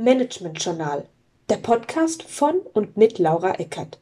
[0.00, 1.06] Management Journal,
[1.48, 3.98] der Podcast von und mit Laura Eckert.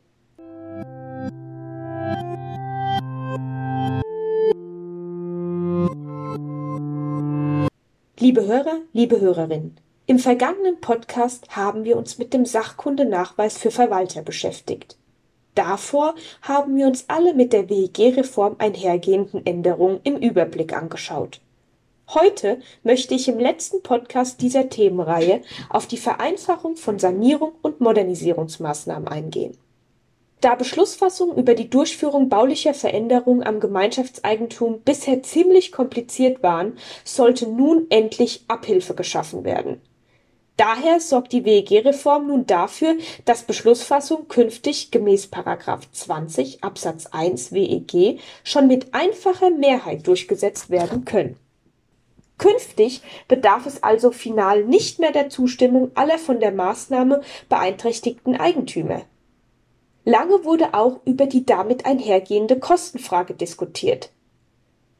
[8.19, 14.21] Liebe Hörer, liebe Hörerinnen, im vergangenen Podcast haben wir uns mit dem Sachkundenachweis für Verwalter
[14.21, 14.99] beschäftigt.
[15.55, 21.41] Davor haben wir uns alle mit der WEG-Reform einhergehenden Änderungen im Überblick angeschaut.
[22.15, 29.09] Heute möchte ich im letzten Podcast dieser Themenreihe auf die Vereinfachung von Sanierung und Modernisierungsmaßnahmen
[29.09, 29.57] eingehen.
[30.41, 37.87] Da Beschlussfassungen über die Durchführung baulicher Veränderungen am Gemeinschaftseigentum bisher ziemlich kompliziert waren, sollte nun
[37.91, 39.81] endlich Abhilfe geschaffen werden.
[40.57, 42.95] Daher sorgt die WEG-Reform nun dafür,
[43.25, 51.37] dass Beschlussfassungen künftig gemäß 20 Absatz 1 WEG schon mit einfacher Mehrheit durchgesetzt werden können.
[52.39, 59.03] Künftig bedarf es also final nicht mehr der Zustimmung aller von der Maßnahme beeinträchtigten Eigentümer.
[60.05, 64.11] Lange wurde auch über die damit einhergehende Kostenfrage diskutiert.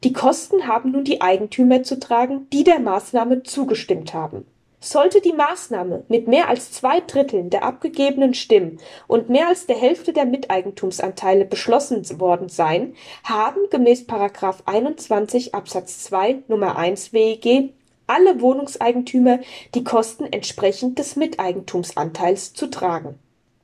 [0.03, 4.45] Die Kosten haben nun die Eigentümer zu tragen, die der Maßnahme zugestimmt haben.
[4.79, 9.75] Sollte die Maßnahme mit mehr als zwei Dritteln der abgegebenen Stimmen und mehr als der
[9.75, 17.73] Hälfte der Miteigentumsanteile beschlossen worden sein, haben gemäß 21 Absatz 2 Nummer 1 WEG
[18.05, 19.39] alle Wohnungseigentümer
[19.73, 23.19] die Kosten entsprechend des Miteigentumsanteils zu tragen.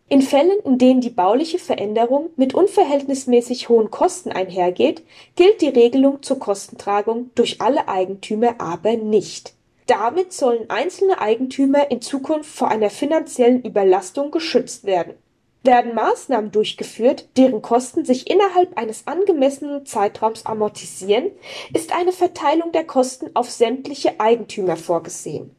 [0.09, 5.03] In Fällen, in denen die bauliche Veränderung mit unverhältnismäßig hohen Kosten einhergeht,
[5.35, 9.53] gilt die Regelung zur Kostentragung durch alle Eigentümer aber nicht
[9.87, 15.15] damit sollen einzelne Eigentümer in Zukunft vor einer finanziellen Überlastung geschützt werden.
[15.63, 21.31] Werden Maßnahmen durchgeführt, deren Kosten sich innerhalb eines angemessenen Zeitraums amortisieren,
[21.73, 25.55] ist eine Verteilung der Kosten auf sämtliche Eigentümer vorgesehen.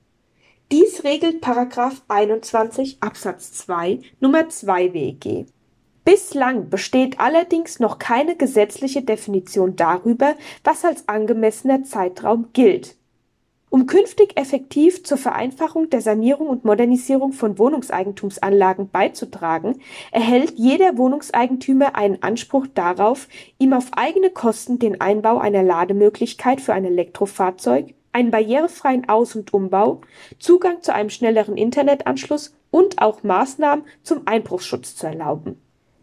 [0.70, 1.42] Dies regelt§
[2.08, 5.46] 21 Absatz 2 Nummer 2 WEG.
[6.04, 12.96] Bislang besteht allerdings noch keine gesetzliche Definition darüber, was als angemessener Zeitraum gilt
[13.74, 19.80] um künftig effektiv zur Vereinfachung der Sanierung und Modernisierung von Wohnungseigentumsanlagen beizutragen,
[20.12, 23.26] erhält jeder Wohnungseigentümer einen Anspruch darauf,
[23.58, 29.52] ihm auf eigene Kosten den Einbau einer Lademöglichkeit für ein Elektrofahrzeug, einen barrierefreien Aus- und
[29.52, 30.02] Umbau,
[30.38, 35.60] Zugang zu einem schnelleren Internetanschluss und auch Maßnahmen zum Einbruchsschutz zu erlauben.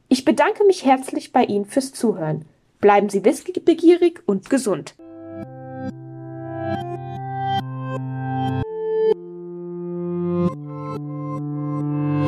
[0.09, 2.43] Ich bedanke mich herzlich bei Ihnen fürs Zuhören.
[2.81, 4.93] Bleiben Sie wissbegierig und gesund.